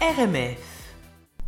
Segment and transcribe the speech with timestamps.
[0.00, 0.75] RMF.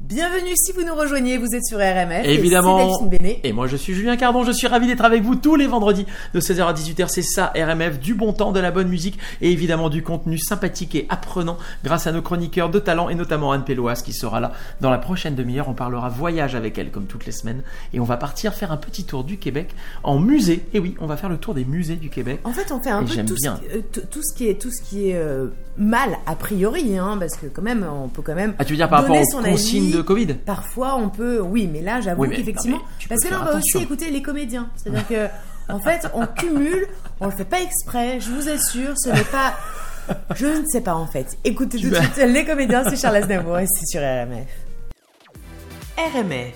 [0.08, 2.24] Bienvenue si vous nous rejoignez, vous êtes sur RMF.
[2.24, 2.78] et Évidemment.
[2.78, 3.40] Delphine Bénet.
[3.44, 6.06] Et moi je suis Julien Cardon, je suis ravi d'être avec vous tous les vendredis
[6.32, 7.08] de 16h à 18h.
[7.08, 10.94] C'est ça RMF, du bon temps, de la bonne musique et évidemment du contenu sympathique
[10.94, 14.52] et apprenant grâce à nos chroniqueurs de talent et notamment Anne Péloas qui sera là
[14.80, 15.68] dans la prochaine demi-heure.
[15.68, 17.62] On parlera voyage avec elle comme toutes les semaines
[17.92, 20.64] et on va partir faire un petit tour du Québec en musée.
[20.72, 22.40] Et oui, on va faire le tour des musées du Québec.
[22.44, 23.56] En fait, on fait un Et peu j'aime tout ce, bien.
[23.60, 27.18] qui- euh, tout- ce qui est tout ce qui est euh, mal a priori, hein,
[27.20, 28.54] parce que quand même, on peut quand même.
[28.58, 29.97] Ah tu veux dire par rapport aux consignes avis.
[29.98, 33.44] De Covid Parfois, on peut, oui, mais là, j'avoue Oui, qu'effectivement, parce que là, on
[33.44, 34.70] va aussi écouter les comédiens.
[34.76, 35.26] C'est-à-dire que,
[35.72, 36.86] en fait, on cumule,
[37.20, 38.20] on le fait pas exprès.
[38.20, 39.54] Je vous assure, ce n'est pas.
[40.34, 41.36] Je ne sais pas en fait.
[41.44, 44.48] Écoutez tout de suite les comédiens, c'est Charles Aznavour et c'est sur RMF.
[45.98, 46.54] RMF.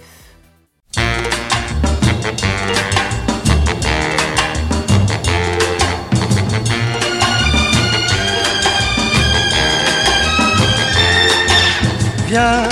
[12.28, 12.72] Viens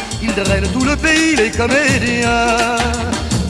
[0.21, 2.77] ils drainent tout le pays, les comédiens.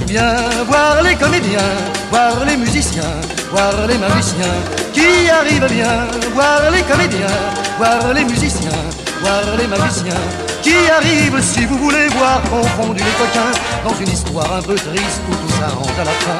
[0.07, 0.35] Viens
[0.67, 1.71] voir les comédiens,
[2.11, 3.15] voir les musiciens,
[3.51, 4.57] voir les magiciens
[4.93, 7.37] qui arrivent bien, voir les comédiens,
[7.77, 8.81] voir les musiciens,
[9.21, 10.23] voir les magiciens
[10.61, 15.21] qui arrivent si vous voulez voir confondus les coquins dans une histoire un peu triste
[15.29, 16.37] où tout s'arrange à la fin.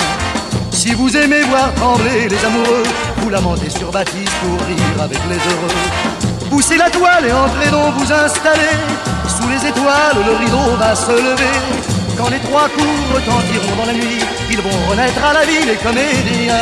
[0.71, 2.83] Si vous aimez voir trembler les amoureux,
[3.17, 6.20] vous lamentez sur Baptiste pour rire avec les heureux.
[6.51, 8.75] Poussez la toile et entrez donc vous installer.
[9.25, 11.57] Sous les étoiles, le rideau va se lever.
[12.17, 15.77] Quand les trois coups retentiront dans la nuit, ils vont renaître à la vie les
[15.77, 16.53] comédiens.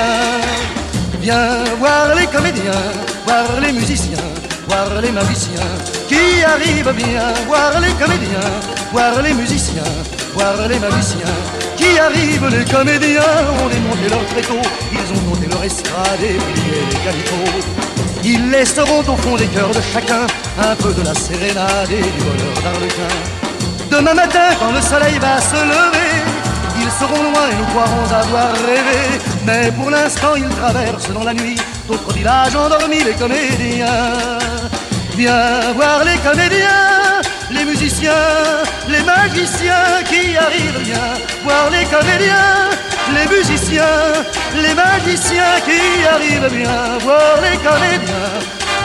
[1.19, 2.83] Viens voir les comédiens,
[3.25, 4.29] voir les musiciens,
[4.67, 5.71] voir les magiciens
[6.07, 8.49] qui arrivent bien, voir les comédiens,
[8.91, 9.91] voir les musiciens,
[10.35, 11.35] voir les magiciens
[11.75, 12.47] qui arrivent.
[12.47, 14.61] Les comédiens ont démonté leur tréteau,
[14.93, 17.88] ils ont monté leur estrade et plié les calicots.
[18.23, 20.27] Ils laisseront au fond des cœurs de chacun
[20.61, 23.13] un peu de la sérénade et du bonheur d'Arlequin.
[23.89, 26.13] Demain matin, quand le soleil va se lever,
[26.81, 29.19] ils seront loin et nous croirons avoir rêvé.
[29.45, 31.57] Mais pour l'instant, ils traversent dans la nuit
[31.87, 34.39] d'autres villages endormis, les comédiens.
[35.17, 38.11] Viens voir les comédiens, les musiciens,
[38.87, 41.07] les magiciens qui arrivent bien.
[41.43, 42.69] Voir les comédiens,
[43.13, 44.23] les musiciens,
[44.55, 46.97] les magiciens qui arrivent bien.
[46.99, 48.31] Voir les comédiens,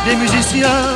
[0.06, 0.86] les musiciens,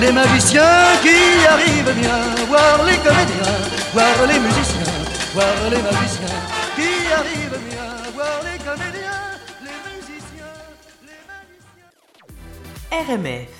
[0.00, 2.20] les magiciens qui arrivent bien.
[2.48, 3.58] Voir les comédiens,
[3.92, 4.94] voir les musiciens,
[5.34, 6.40] voir les magiciens
[6.76, 7.88] qui arrivent bien.
[8.14, 9.24] Voir les comédiens,
[9.66, 10.56] les musiciens,
[11.08, 11.22] les
[12.92, 13.16] magiciens.
[13.16, 13.57] RMF.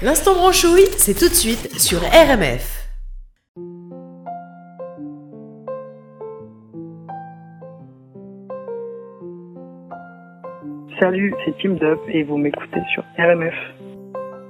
[0.00, 2.86] L'instant branchouille, c'est tout de suite sur RMF.
[11.00, 13.54] Salut, c'est Team Dub et vous m'écoutez sur RMF.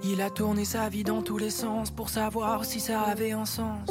[0.04, 3.46] Il a tourné sa vie dans tous les sens pour savoir si ça avait un
[3.46, 3.90] sens.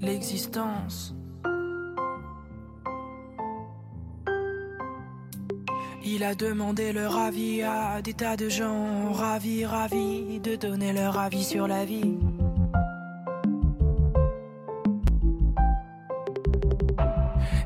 [0.00, 1.16] L'existence.
[6.14, 11.18] Il a demandé leur avis à des tas de gens, ravis, ravis de donner leur
[11.18, 12.18] avis sur la vie.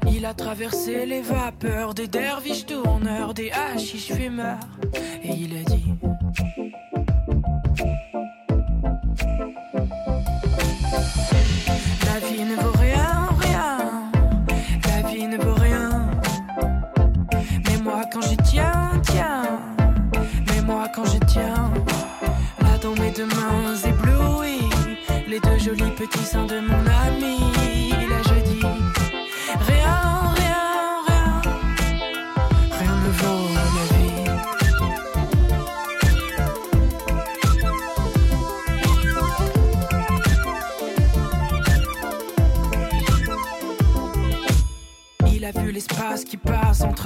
[0.08, 4.60] Il a traversé les vapeurs des derviches tourneurs, des hashish fumeurs,
[5.24, 5.95] et il a dit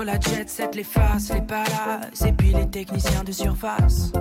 [0.04, 4.12] la jet set, les faces, les palaces et puis les techniciens de surface.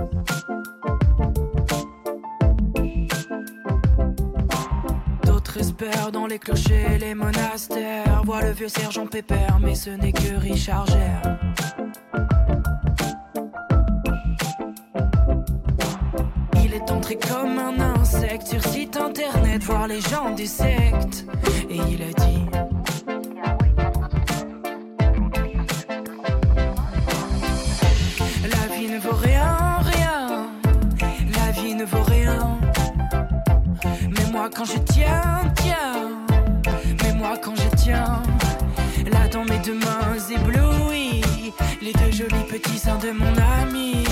[5.24, 8.22] D'autres espèrent dans les clochers, les monastères.
[8.24, 11.38] Voient le vieux sergent Pépère, mais ce n'est que Richard Gere.
[16.62, 21.26] Il est entré comme un insecte sur site internet, voir les gens des sectes.
[21.68, 22.69] Et il a dit.
[34.60, 36.10] Quand je tiens, tiens.
[37.02, 38.22] Mais moi quand je tiens.
[39.10, 41.22] Là dans mes deux mains éblouies.
[41.80, 44.04] Les deux jolis petits seins de mon ami.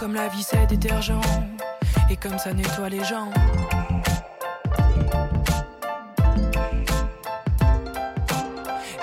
[0.00, 1.20] Comme la vie c'est détergent,
[2.08, 3.30] et comme ça nettoie les gens.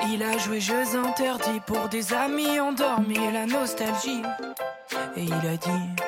[0.09, 4.23] Il a joué jeux interdits pour des amis endormis, la nostalgie,
[5.15, 6.06] et il a dit.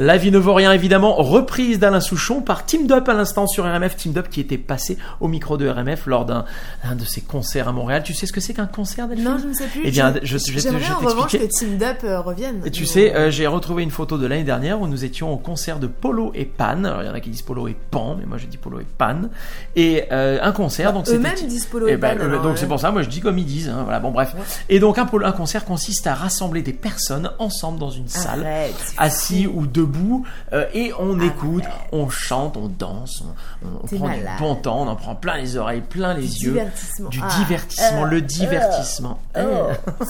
[0.00, 3.64] La vie ne vaut rien, évidemment, reprise d'Alain Souchon par Team Up à l'instant sur
[3.64, 3.96] RMF.
[3.96, 6.46] Team Up qui était passé au micro de RMF lors d'un
[6.82, 8.02] un de ses concerts à Montréal.
[8.02, 9.82] Tu sais ce que c'est qu'un concert, Delphine Non, je ne sais plus.
[9.84, 11.36] Eh bien, je, je, je vais en revanche que.
[11.36, 12.62] Team Up euh, revienne.
[12.64, 15.36] Et tu sais, euh, j'ai retrouvé une photo de l'année dernière où nous étions au
[15.36, 16.82] concert de Polo et Pan.
[16.82, 18.80] Alors, il y en a qui disent Polo et Pan, mais moi je dis Polo
[18.80, 19.28] et Pan.
[19.76, 22.66] Et euh, un concert, donc Eux-mêmes disent Polo Eh et ben, Pan, alors, donc c'est
[22.66, 23.68] pour ça, moi je dis comme ils disent.
[23.68, 24.34] hein, voilà, bon bref.
[24.70, 29.46] Et donc un, concert consiste à rassembler des personnes ensemble dans une salle, Arrête, assis
[29.46, 33.22] ou debout debout euh, et on Ah écoute, on chante, on danse,
[33.64, 34.20] on, prend malade.
[34.36, 36.50] du bon temps, on en prend plein les oreilles, plein les Du yeux.
[36.52, 37.08] divertissement.
[37.10, 39.18] Du Ah, divertissement, euh, le divertissement.
[39.36, 39.38] oh.
[39.38, 39.74] Euh.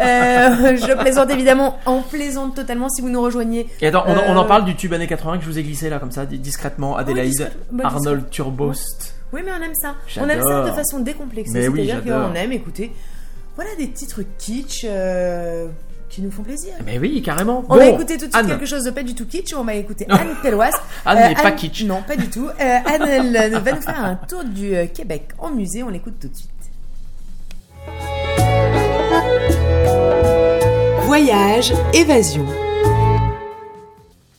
[0.00, 3.68] Euh, je plaisante évidemment, on plaisante totalement si vous nous rejoignez.
[3.80, 5.58] Et attends, on, en- on en Euh, parle du tube années 80 que je vous
[5.58, 7.50] ai glissé là comme ça, di- discrètement, Adélaïde,
[7.82, 9.14] Arnold Turbost.
[9.32, 9.94] Oui, mais on aime ça.
[10.20, 11.68] On aime ça de façon décomplexée.
[11.68, 12.92] Oui, C'est-à-dire qu'on aime écouter
[13.56, 15.68] voilà, des titres kitsch euh,
[16.10, 16.72] qui nous font plaisir.
[16.84, 17.64] Mais oui, carrément.
[17.68, 18.48] On Bon, va écouter tout de suite Anne.
[18.48, 19.54] quelque chose de pas du tout kitsch.
[19.54, 20.74] On va écouter Anne Pelloise.
[21.06, 21.84] Anne n'est pas kitsch.
[21.84, 22.48] Non, pas du tout.
[22.48, 25.82] Euh, Anne elle, va nous faire un tour du euh, Québec en musée.
[25.82, 26.50] On l'écoute tout de suite.
[31.06, 32.46] Voyage, évasion.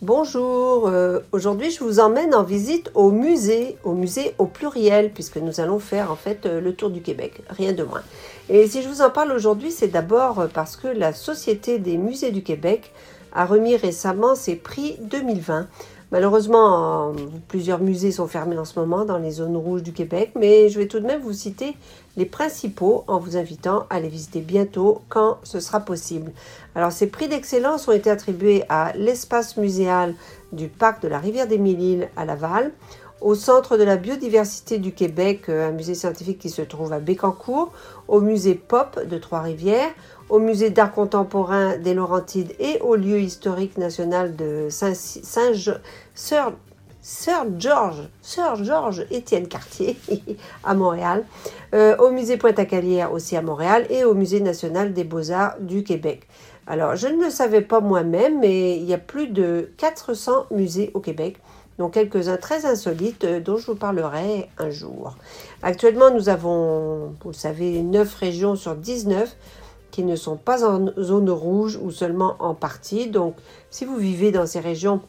[0.01, 5.38] Bonjour, euh, aujourd'hui je vous emmène en visite au musée, au musée au pluriel, puisque
[5.38, 8.01] nous allons faire en fait euh, le tour du Québec, rien de moins.
[8.50, 12.32] Et si je vous en parle aujourd'hui, c'est d'abord parce que la Société des musées
[12.32, 12.92] du Québec
[13.34, 15.68] a remis récemment ses prix 2020.
[16.12, 17.14] Malheureusement,
[17.48, 20.78] plusieurs musées sont fermés en ce moment dans les zones rouges du Québec, mais je
[20.78, 21.78] vais tout de même vous citer
[22.18, 26.34] les principaux en vous invitant à les visiter bientôt quand ce sera possible.
[26.76, 30.14] Alors, ces prix d'excellence ont été attribués à l'espace muséal
[30.52, 32.74] du parc de la rivière des Mille-Îles à Laval,
[33.22, 37.00] au Centre de la biodiversité du Québec, euh, un musée scientifique qui se trouve à
[37.00, 37.72] Bécancour,
[38.08, 39.92] au musée Pop de Trois-Rivières,
[40.30, 44.94] au musée d'art contemporain des Laurentides et au lieu historique national de Saint,
[47.04, 48.54] Sir, George, Sir
[49.12, 49.98] Étienne Cartier
[50.63, 51.25] à Montréal,
[51.74, 56.28] euh, au musée Pointe-à-Calière aussi à Montréal et au musée national des beaux-arts du Québec.
[56.68, 60.92] Alors, je ne le savais pas moi-même, mais il y a plus de 400 musées
[60.94, 61.38] au Québec,
[61.90, 65.16] quelques-uns très insolites euh, dont je vous parlerai un jour.
[65.64, 69.36] Actuellement, nous avons, vous le savez, 9 régions sur 19
[69.92, 73.10] qui ne sont pas en zone rouge ou seulement en partie.
[73.10, 73.36] Donc,
[73.70, 75.02] si vous vivez dans ces régions,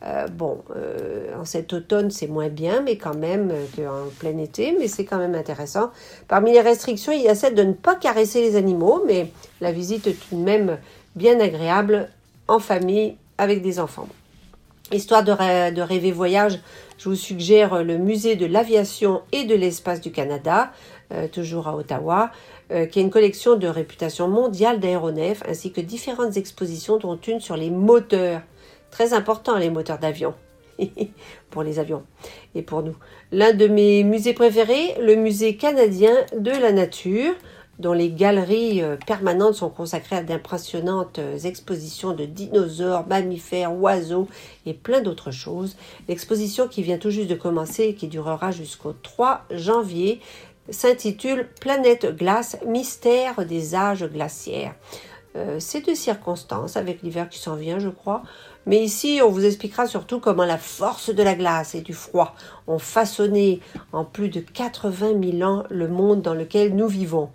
[0.05, 4.39] Euh, bon, euh, en cet automne, c'est moins bien, mais quand même euh, qu'en plein
[4.39, 5.91] été, mais c'est quand même intéressant.
[6.29, 9.73] Parmi les restrictions, il y a celle de ne pas caresser les animaux, mais la
[9.73, 10.79] visite est tout de même
[11.17, 12.11] bien agréable
[12.47, 14.09] en famille avec des enfants.
[14.93, 16.61] Histoire de, rê- de rêver voyage,
[16.97, 20.71] je vous suggère le musée de l'aviation et de l'espace du Canada,
[21.33, 22.31] toujours à Ottawa,
[22.71, 27.41] euh, qui a une collection de réputation mondiale d'aéronefs, ainsi que différentes expositions, dont une
[27.41, 28.43] sur les moteurs.
[28.91, 30.35] Très important, les moteurs d'avion.
[31.51, 32.05] pour les avions
[32.55, 32.95] et pour nous.
[33.33, 37.35] L'un de mes musées préférés, le musée canadien de la nature,
[37.79, 44.29] dont les galeries euh, permanentes sont consacrées à d'impressionnantes euh, expositions de dinosaures, mammifères, oiseaux
[44.67, 45.77] et plein d'autres choses.
[46.09, 50.21] L'exposition qui vient tout juste de commencer et qui durera jusqu'au 3 janvier
[50.71, 54.75] s'intitule Planète glace, mystère des âges glaciaires.
[55.37, 58.23] Euh, c'est de circonstance avec l'hiver qui s'en vient, je crois.
[58.67, 62.35] Mais ici, on vous expliquera surtout comment la force de la glace et du froid
[62.67, 63.61] ont façonné
[63.93, 67.31] en plus de 80 000 ans le monde dans lequel nous vivons.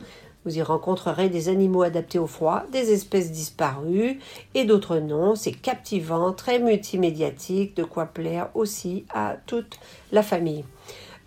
[0.46, 4.20] Vous y rencontrerez des animaux adaptés au froid, des espèces disparues
[4.54, 5.36] et d'autres noms.
[5.36, 9.80] C'est captivant, très multimédiatique, de quoi plaire aussi à toute
[10.12, 10.66] la famille.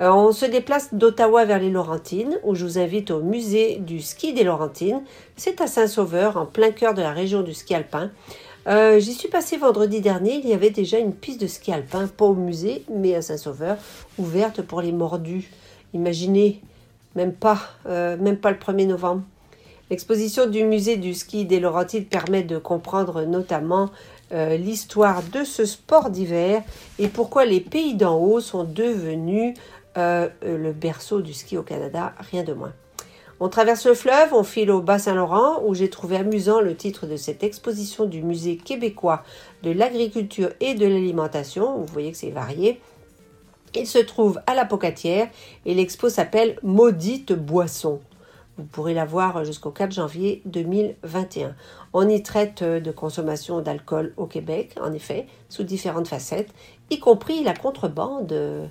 [0.01, 4.01] Euh, on se déplace d'Ottawa vers les Laurentines, où je vous invite au musée du
[4.01, 5.03] ski des Laurentines.
[5.37, 8.11] C'est à Saint-Sauveur, en plein cœur de la région du ski alpin.
[8.67, 10.35] Euh, J'y suis passé vendredi dernier.
[10.35, 13.79] Il y avait déjà une piste de ski alpin, pas au musée, mais à Saint-Sauveur,
[14.19, 15.51] ouverte pour les mordus.
[15.95, 16.61] Imaginez,
[17.15, 19.23] même pas, euh, même pas le 1er novembre.
[19.89, 23.89] L'exposition du musée du ski des Laurentides permet de comprendre notamment
[24.33, 26.61] l'histoire de ce sport d'hiver
[26.99, 29.55] et pourquoi les pays d'en haut sont devenus
[29.97, 32.73] euh, le berceau du ski au Canada, rien de moins.
[33.39, 37.17] On traverse le fleuve, on file au Bas-Saint-Laurent, où j'ai trouvé amusant le titre de
[37.17, 39.23] cette exposition du musée québécois
[39.63, 41.79] de l'agriculture et de l'alimentation.
[41.79, 42.81] Vous voyez que c'est varié.
[43.75, 45.29] Il se trouve à la Pocatière
[45.67, 48.01] et l'expo s'appelle Maudite Boisson.
[48.57, 51.55] Vous pourrez la voir jusqu'au 4 janvier 2021.
[51.93, 56.49] On y traite de consommation d'alcool au Québec, en effet, sous différentes facettes,
[56.89, 58.71] y compris la contrebande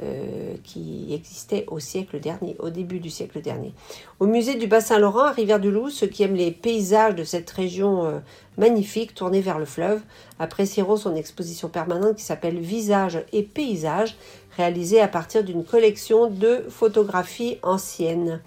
[0.00, 3.74] euh, qui existait au siècle dernier, au début du siècle dernier.
[4.20, 8.18] Au musée du Bas-Saint-Laurent, à Rivière-du-Loup, ceux qui aiment les paysages de cette région euh,
[8.56, 10.00] magnifique tournée vers le fleuve
[10.38, 14.16] apprécieront son exposition permanente qui s'appelle Visages et paysages,
[14.56, 18.40] réalisée à partir d'une collection de photographies anciennes.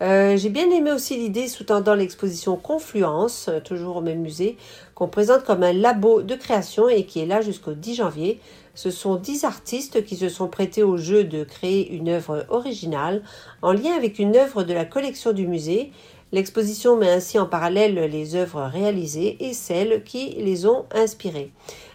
[0.00, 4.56] Euh, J'ai bien aimé aussi l'idée sous-tendant l'exposition Confluence, toujours au même musée,
[4.94, 8.40] qu'on présente comme un labo de création et qui est là jusqu'au 10 janvier.
[8.78, 13.22] Ce sont dix artistes qui se sont prêtés au jeu de créer une œuvre originale
[13.60, 15.90] en lien avec une œuvre de la collection du musée.
[16.30, 21.50] L'exposition met ainsi en parallèle les œuvres réalisées et celles qui les ont inspirées.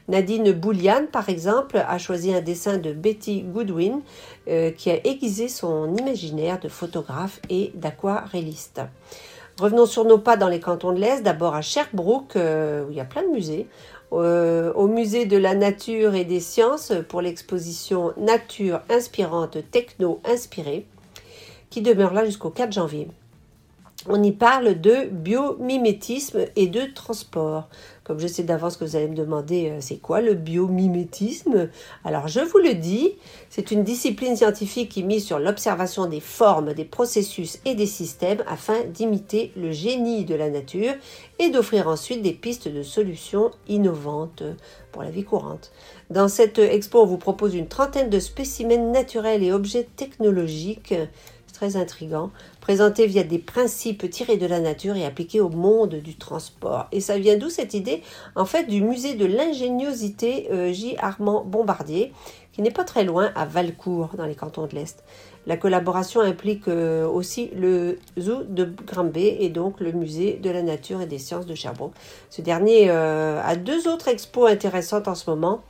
[0.10, 4.02] Nadine Bouliane, par exemple, a choisi un dessin de Betty Goodwin
[4.50, 8.82] euh, qui a aiguisé son imaginaire de photographe et d'aquarelliste.
[9.60, 12.98] Revenons sur nos pas dans les cantons de l'Est, d'abord à Sherbrooke, euh, où il
[12.98, 13.68] y a plein de musées,
[14.12, 20.86] euh, au musée de la nature et des sciences pour l'exposition Nature inspirante techno inspirée,
[21.70, 23.08] qui demeure là jusqu'au 4 janvier
[24.08, 27.70] on y parle de biomimétisme et de transport.
[28.04, 31.70] Comme je sais d'avance que vous allez me demander euh, c'est quoi le biomimétisme?
[32.04, 33.13] Alors je vous le dis,
[33.50, 38.44] c'est une discipline scientifique qui mise sur l'observation des formes, des processus et des systèmes
[38.46, 40.94] afin d'imiter le génie de la nature
[41.39, 44.44] et d'offrir ensuite des pistes de solutions innovantes
[44.92, 45.72] pour la vie courante.
[46.10, 50.94] Dans cette expo, on vous propose une trentaine de spécimens naturels et objets technologiques
[51.54, 52.32] très intrigant,
[52.63, 56.88] présenté via des principes tirés de la nature et appliqués au monde du transport.
[56.93, 58.02] Et ça vient d'où cette idée?
[58.38, 60.95] En fait, du musée de l'ingéniosité euh, J.
[60.97, 62.13] Armand Bombardier,
[62.54, 65.04] qui n'est pas très loin, à Valcourt, dans les cantons de l'Est.
[65.45, 70.62] La collaboration implique euh, aussi le zoo de Granby et donc le musée de la
[70.62, 71.91] nature et des sciences de Sherbrooke.
[72.30, 75.63] Ce dernier euh, a deux autres expos intéressantes en ce moment.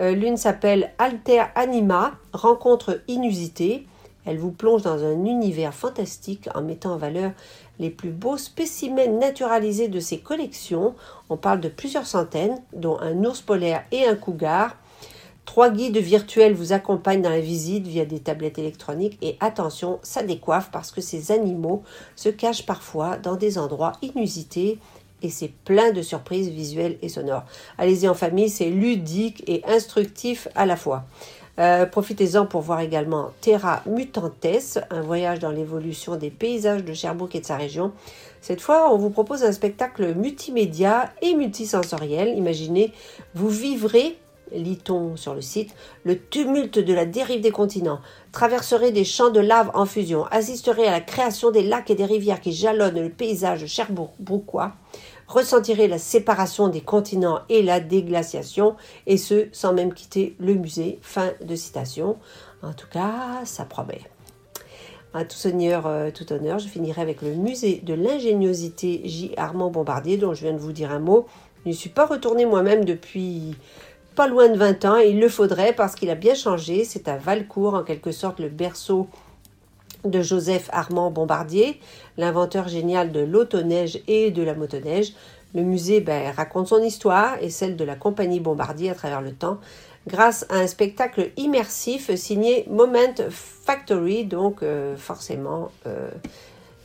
[0.00, 3.88] L'une s'appelle Alter Anima, rencontre inusitée.
[4.28, 7.32] Elle vous plonge dans un univers fantastique en mettant en valeur
[7.78, 10.94] les plus beaux spécimens naturalisés de ses collections.
[11.30, 14.76] On parle de plusieurs centaines, dont un ours polaire et un cougar.
[15.46, 20.22] Trois guides virtuels vous accompagnent dans la visite via des tablettes électroniques et attention, ça
[20.22, 21.82] décoiffe parce que ces animaux
[22.14, 24.78] se cachent parfois dans des endroits inusités
[25.22, 27.44] et c'est plein de surprises visuelles et sonores.
[27.78, 31.06] Allez-y en famille, c'est ludique et instructif à la fois.
[31.58, 37.34] Euh, profitez-en pour voir également Terra Mutantes, un voyage dans l'évolution des paysages de Sherbrooke
[37.34, 37.92] et de sa région.
[38.40, 42.36] Cette fois, on vous propose un spectacle multimédia et multisensoriel.
[42.36, 42.92] Imaginez,
[43.34, 44.18] vous vivrez
[44.52, 48.00] lit-on sur le site, le tumulte de la dérive des continents,
[48.32, 52.04] traverserez des champs de lave en fusion, assisterez à la création des lacs et des
[52.04, 54.72] rivières qui jalonnent le paysage cherbourgois,
[55.28, 60.98] ressentirez la séparation des continents et la déglaciation, et ce, sans même quitter le musée.
[61.02, 62.16] Fin de citation.
[62.62, 64.00] En tout cas, ça promet.
[65.14, 69.32] À tout seigneur, euh, tout honneur, je finirai avec le musée de l'ingéniosité J.
[69.36, 71.26] Armand Bombardier, dont je viens de vous dire un mot.
[71.64, 73.56] Je ne suis pas retournée moi-même depuis
[74.14, 76.84] pas loin de 20 ans, et il le faudrait parce qu'il a bien changé.
[76.84, 79.08] C'est à Valcourt, en quelque sorte, le berceau
[80.04, 81.80] de Joseph Armand Bombardier,
[82.16, 85.12] l'inventeur génial de l'autoneige et de la motoneige.
[85.54, 89.32] Le musée ben, raconte son histoire et celle de la compagnie Bombardier à travers le
[89.32, 89.58] temps
[90.08, 96.10] grâce à un spectacle immersif signé Moment Factory, donc euh, forcément euh,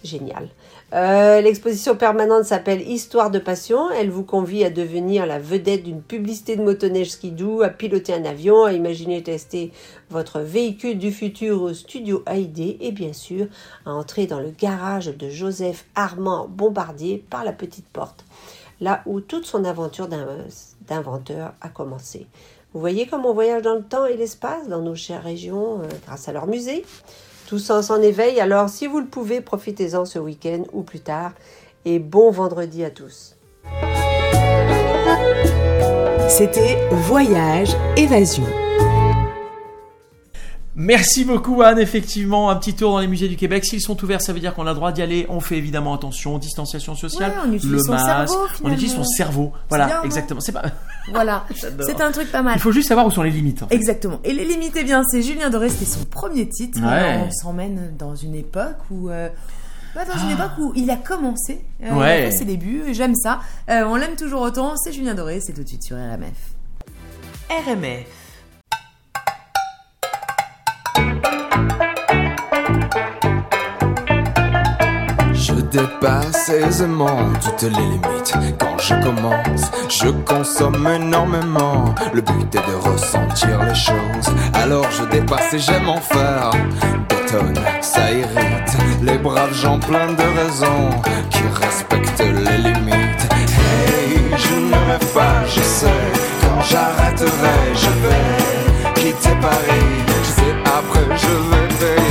[0.04, 0.50] Génial.
[0.94, 3.90] Euh, L'exposition permanente s'appelle Histoire de passion.
[3.92, 8.26] Elle vous convie à devenir la vedette d'une publicité de motoneige skidoo, à piloter un
[8.26, 9.72] avion, à imaginer tester
[10.10, 13.48] votre véhicule du futur au studio AID et bien sûr
[13.86, 18.26] à entrer dans le garage de Joseph Armand Bombardier par la petite porte,
[18.82, 22.28] là où toute son aventure d'inventeur a commencé.
[22.74, 25.88] Vous voyez comme on voyage dans le temps et l'espace dans nos chères régions euh,
[26.06, 26.84] grâce à leur musée
[27.48, 31.32] tout sens en éveil, alors si vous le pouvez, profitez-en ce week-end ou plus tard.
[31.86, 33.36] Et bon vendredi à tous.
[36.30, 38.46] C'était Voyage Évasion.
[40.76, 43.64] Merci beaucoup Anne, effectivement, un petit tour dans les musées du Québec.
[43.64, 45.28] S'ils sont ouverts, ça veut dire qu'on a le droit d'y aller.
[45.30, 48.96] On fait évidemment attention, distanciation sociale, Ouais, on utilise le son masque, cerveau, on utilise
[48.96, 49.52] son cerveau.
[49.70, 50.40] Voilà, bien, non exactement.
[50.40, 50.64] C'est pas.
[51.12, 51.46] Voilà,
[51.86, 52.56] c'est un truc pas mal.
[52.58, 53.64] Il faut juste savoir où sont les limites.
[53.64, 53.76] en fait.
[53.76, 54.20] Exactement.
[54.24, 56.80] Et les limites, eh bien, c'est Julien Doré, c'était son premier titre.
[56.82, 57.20] Ouais.
[57.28, 59.10] On s'emmène dans une époque où.
[59.10, 59.30] euh,
[59.96, 62.06] bah, dans une époque où il a commencé, euh, il Ouais.
[62.24, 63.42] a fait ses débuts, et j'aime ça.
[63.70, 66.32] Euh, on l'aime toujours autant, c'est Julien Doré, c'est tout de suite sur RMF.
[67.50, 68.08] RMF.
[75.74, 78.34] Dépasse aisément toutes les limites.
[78.60, 81.96] Quand je commence, je consomme énormément.
[82.14, 84.30] Le but est de ressentir les choses.
[84.54, 86.52] Alors je dépasse et j'aime en faire.
[87.82, 88.78] Ça irrite.
[89.02, 90.90] Les braves gens pleins de raisons
[91.32, 93.26] qui respectent les limites.
[93.58, 95.88] Hey, je ne rêve pas, je sais.
[96.42, 99.90] Quand j'arrêterai, je vais quitter Paris.
[100.08, 102.03] Je sais après, je vais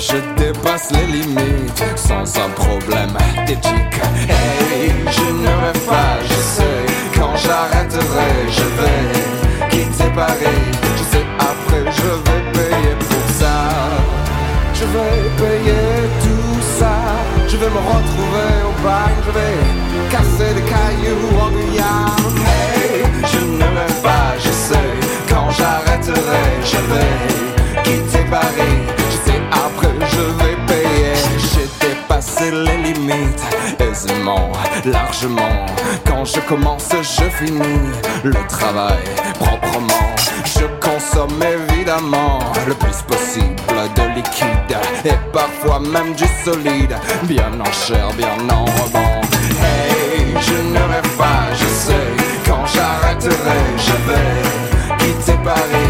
[0.00, 3.12] je dépasse les limites sans un problème
[3.46, 4.00] d'éthique.
[4.28, 6.86] Hey, je ne rêve pas, je sais.
[7.14, 8.64] Quand j'arrêterai, je
[34.84, 35.66] largement.
[36.06, 37.90] Quand je commence, je finis
[38.24, 38.98] le travail
[39.38, 40.06] proprement.
[40.44, 43.56] Je consomme évidemment le plus possible
[43.96, 49.20] de liquide et parfois même du solide, bien en chair, bien en rebond.
[49.62, 52.08] Hey, je ne rêve pas, je sais,
[52.46, 55.89] quand j'arrêterai, je vais quitter Paris.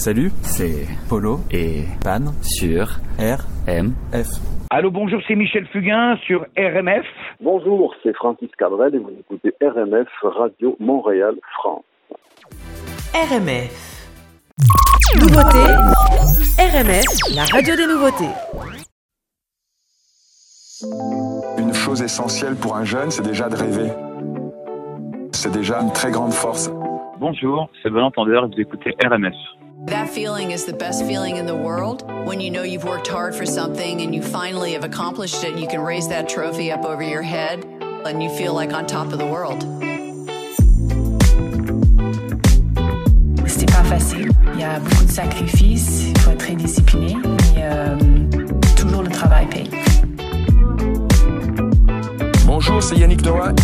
[0.00, 2.86] Salut, c'est Polo et Pan sur
[3.18, 4.28] RMF.
[4.70, 7.04] Allô, bonjour, c'est Michel Fugain sur RMF.
[7.38, 11.84] Bonjour, c'est Francis Cabrel et vous écoutez RMF Radio Montréal France.
[13.12, 14.08] RMF.
[15.20, 15.68] Nouveauté.
[16.58, 18.34] RMF, la radio des nouveautés.
[21.58, 23.90] Une chose essentielle pour un jeune, c'est déjà de rêver.
[25.32, 26.70] C'est déjà une très grande force.
[27.18, 29.36] Bonjour, c'est Bon Entendeur et vous écoutez RMF.
[29.90, 33.34] That feeling is the best feeling in the world when you know you've worked hard
[33.34, 35.58] for something and you finally have accomplished it.
[35.58, 37.64] You can raise that trophy up over your head
[38.06, 39.64] and you feel like on top of the world.
[43.48, 44.30] C'était pas facile.
[44.54, 47.16] Il y a beaucoup de sacrifices, il faut être très discipliné,
[47.56, 47.96] mais euh,
[48.76, 49.70] toujours le travail paye.
[52.46, 53.54] Bonjour, c'est Yannick Noah.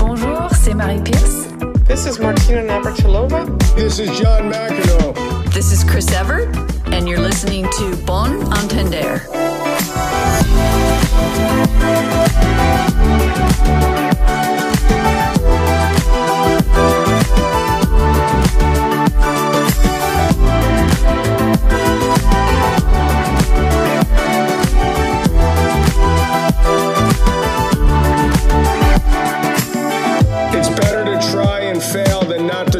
[0.00, 1.47] Bonjour, c'est Marie Pierce.
[1.88, 3.74] This is Martina Navratilova.
[3.74, 5.50] This is John McEnroe.
[5.54, 6.54] This is Chris Everett,
[6.88, 9.24] and you're listening to Bon Entender.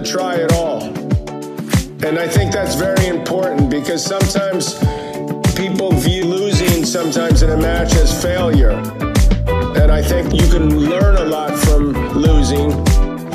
[0.08, 0.82] Try it all.
[2.06, 4.74] And I think that's very important because sometimes
[5.54, 8.70] people view losing sometimes in a match as failure.
[9.76, 12.72] And I think you can learn a lot from losing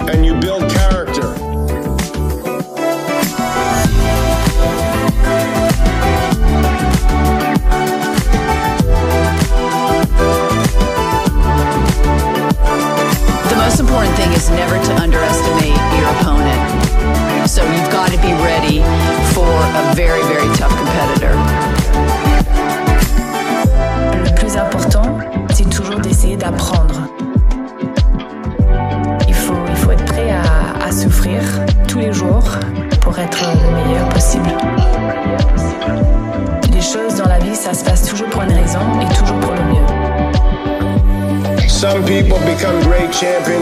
[0.09, 1.02] and you build character.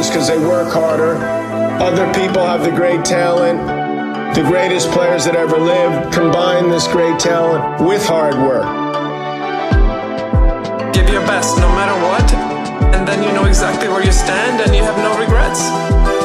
[0.02, 1.16] Champions because they work harder.
[1.82, 3.60] Other people have the great talent.
[4.36, 8.64] The greatest players that ever lived combine this great talent with hard work.
[10.94, 12.34] Give your best no matter what,
[12.96, 16.21] and then you know exactly where you stand and you have no regrets.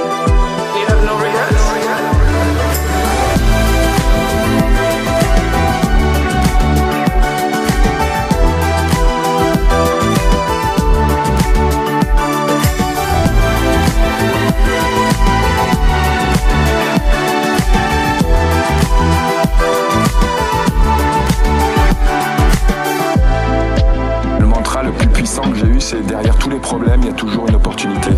[25.89, 28.11] C'est derrière tous les problèmes, il y a toujours une opportunité.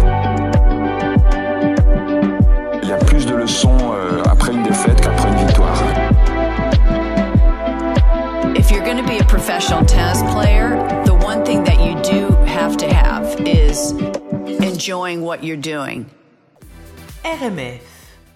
[2.83, 5.83] Il y a plus de leçons euh, après une défaite qu'après une victoire.
[8.57, 12.35] If you're going to be a professional tennis player, the one thing that you do
[12.46, 13.92] have to have is
[14.62, 16.07] enjoying what you're doing.
[17.22, 17.88] RMF